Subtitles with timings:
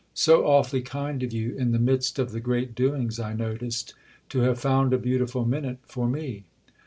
[0.15, 4.93] "So awfully kind of you—in the midst of the great doings I noticed—to have found
[4.93, 6.43] a beautiful minute for me."